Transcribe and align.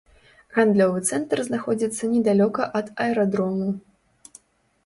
Гандлёвы 0.55 1.01
цэнтр 1.09 1.37
знаходзіцца 1.49 2.03
недалёка 2.13 2.61
ад 2.81 2.87
аэрадрому. 3.07 3.69